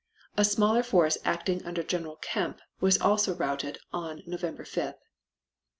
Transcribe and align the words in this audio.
A 0.35 0.43
smaller 0.43 0.81
force 0.81 1.19
acting 1.23 1.63
under 1.63 1.83
General 1.83 2.15
Kemp 2.15 2.59
was 2.79 2.99
also 2.99 3.35
routed 3.35 3.77
on 3.93 4.23
November 4.25 4.63
5th. 4.63 4.95